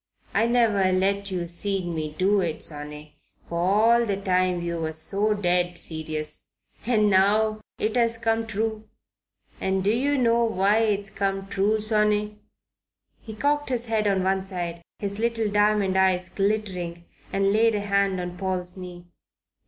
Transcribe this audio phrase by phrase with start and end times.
[0.33, 4.99] I never let yer seen me do it, sonny, for all the time you was
[4.99, 6.47] so dead serious.
[6.87, 8.89] And now it has come true.
[9.59, 12.39] And d'yer know why it's come true, sonny?"
[13.21, 17.81] He cocked his head on one side, his little diamond eyes glittering, and laid a
[17.81, 19.05] hand on Paul's knee.